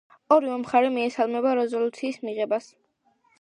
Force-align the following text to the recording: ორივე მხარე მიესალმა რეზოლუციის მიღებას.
ორივე 0.35 0.55
მხარე 0.61 0.89
მიესალმა 0.95 1.51
რეზოლუციის 1.61 2.19
მიღებას. 2.29 2.73